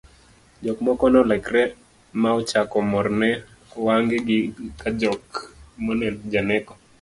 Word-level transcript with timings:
jok 0.63 0.77
moko 0.87 1.03
nolokore 1.13 1.63
ma 2.21 2.29
ochako 2.39 2.77
morone 2.91 3.29
wangegi 3.85 4.39
ka 4.79 4.89
jok 4.99 5.25
moneno 5.85 6.19
janeko 6.31 6.73